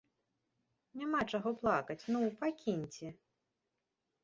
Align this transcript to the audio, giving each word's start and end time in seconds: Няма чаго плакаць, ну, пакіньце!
Няма 1.01 1.19
чаго 1.33 1.49
плакаць, 1.61 1.99
ну, 2.17 2.23
пакіньце! 2.41 3.07